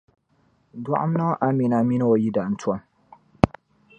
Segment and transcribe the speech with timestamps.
[0.83, 2.79] Dɔɣim niŋ Amina mini o yidana tom.